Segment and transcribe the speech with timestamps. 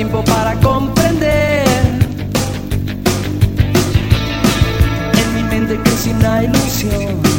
[0.00, 1.66] tiempo para comprender.
[5.12, 7.29] En mi mente crece una ilusión.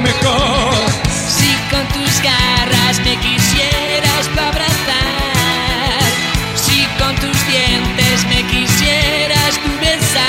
[0.00, 0.74] Mejor.
[1.28, 6.10] Si con tus garras me quisieras abrazar,
[6.54, 10.28] si con tus dientes me quisieras tú besar.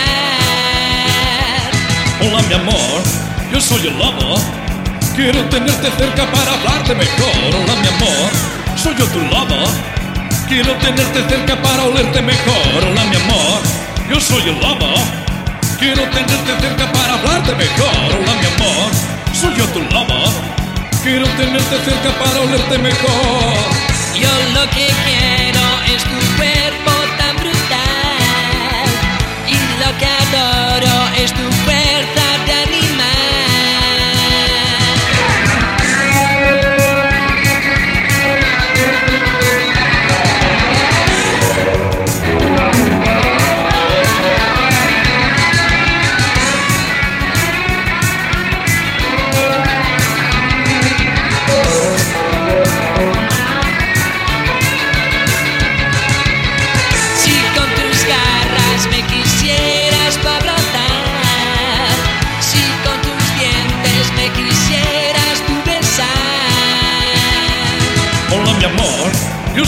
[2.22, 3.04] Hola mi amor,
[3.52, 4.36] yo soy el lobo.
[5.16, 7.56] Quiero tenerte cerca para hablarte mejor.
[7.56, 8.32] Hola mi amor,
[8.76, 9.64] soy yo tu lobo.
[10.48, 12.84] Quiero tenerte cerca para olerte mejor.
[12.90, 13.62] Hola mi amor,
[14.10, 14.94] yo soy el lobo.
[15.78, 18.10] Quiero tenerte cerca para hablarte mejor.
[18.20, 18.92] Hola mi amor,
[19.40, 20.20] soy yo tu lobo.
[21.02, 23.56] Quiero tenerte cerca para olerte mejor.
[24.24, 25.64] Yo lo que quiero
[25.94, 28.88] es tu cuerpo tan brutal
[29.48, 31.99] y lo que adoro es tu fuerza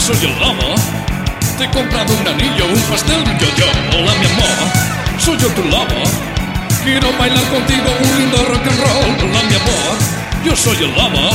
[0.02, 0.74] soy el lobo.
[1.56, 3.66] Te he comprado un anillo, un pastel un yo-yo.
[3.94, 4.58] Hola mi amor,
[5.18, 6.02] soy yo tu lobo.
[6.82, 9.10] Quiero bailar contigo un lindo rock and roll.
[9.22, 9.94] Hola mi amor,
[10.44, 11.30] yo soy el lobo.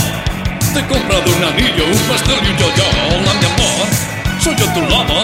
[0.74, 2.88] Te he comprado un anillo, un pastel y un yo-yo.
[3.08, 3.88] Hola mi amor,
[4.44, 5.22] soy yo tu lobo.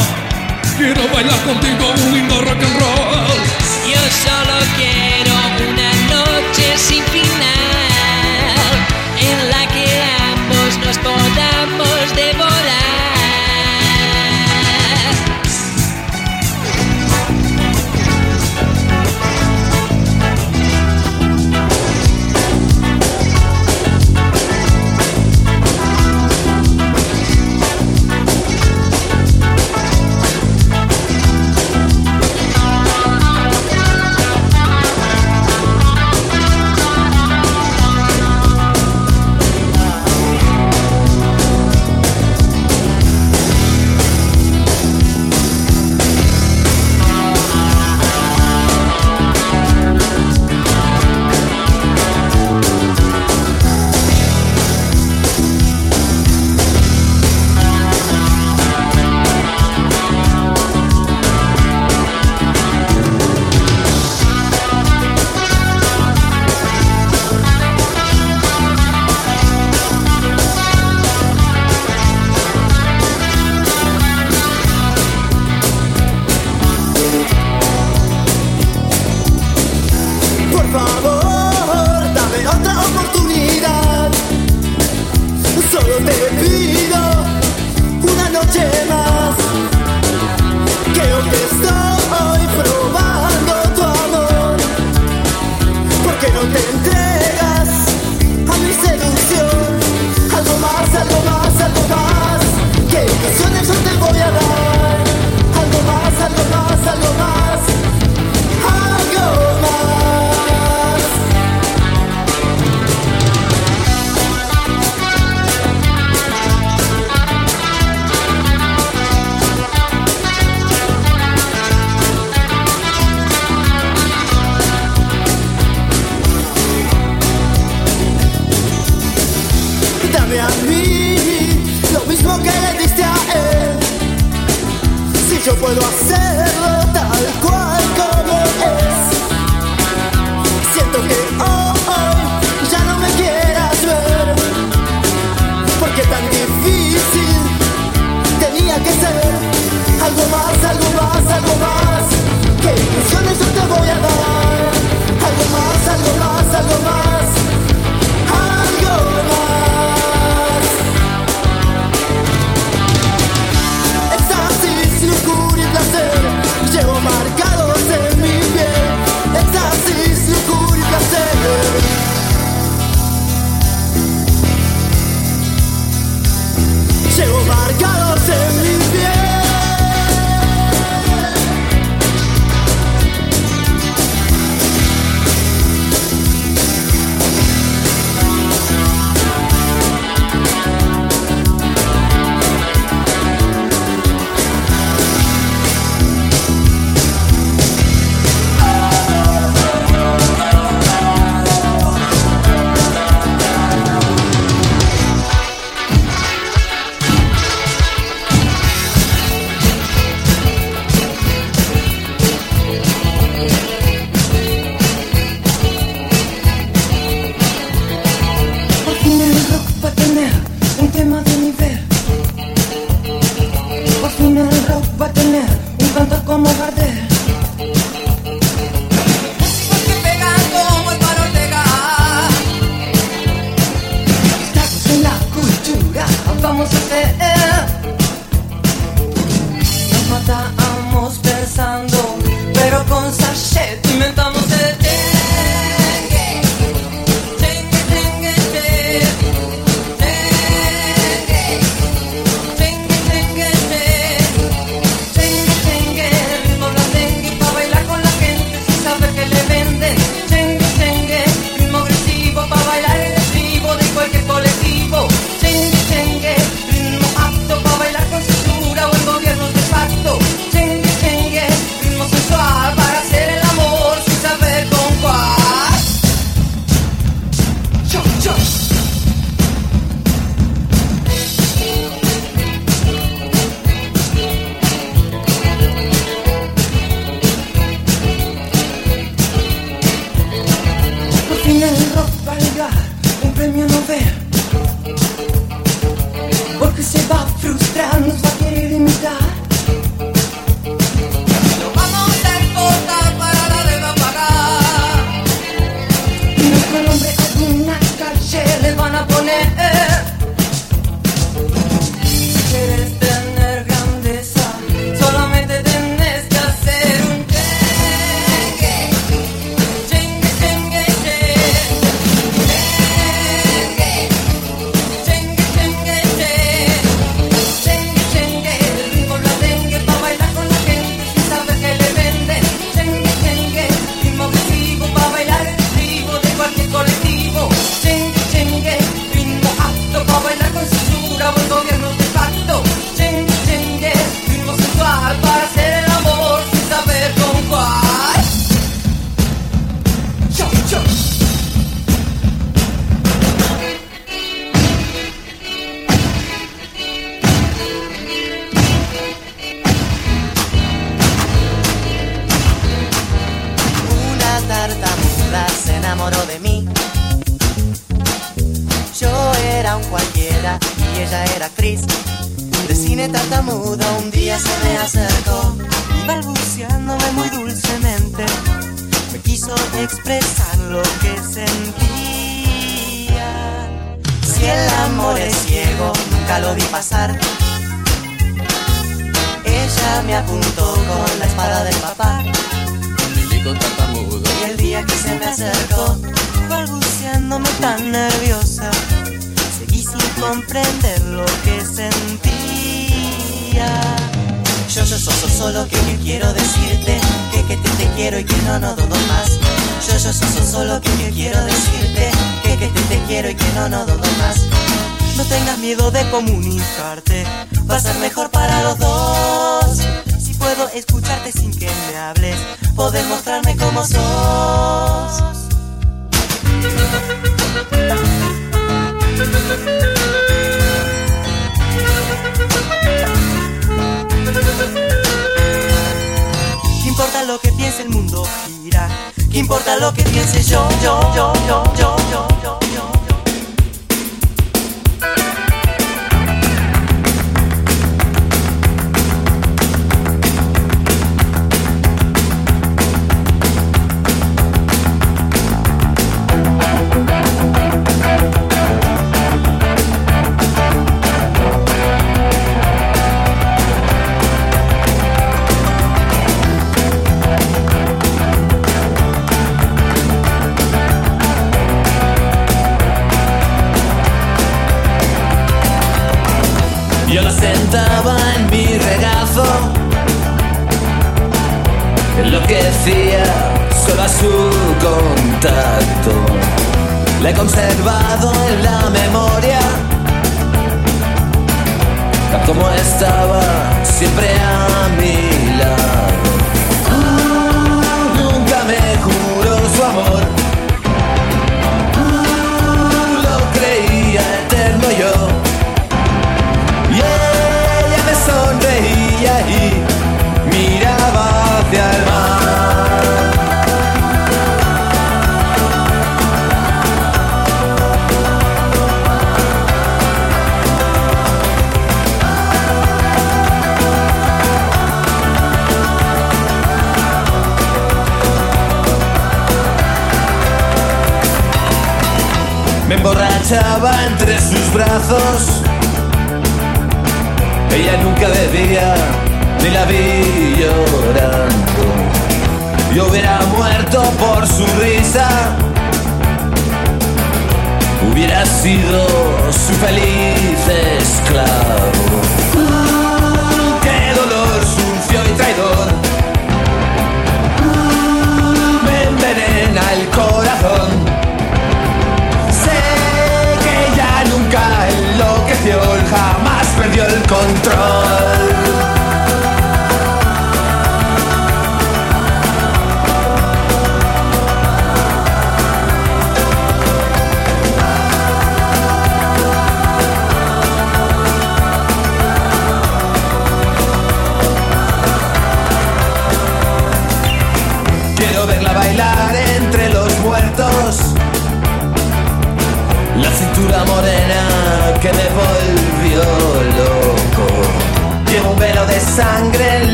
[0.78, 3.40] Quiero bailar contigo un lindo rock and roll.
[3.92, 5.34] Yo solo quiero
[5.68, 8.72] una noche sin final
[9.20, 9.86] en la que
[10.32, 12.83] ambos nos podamos devorar.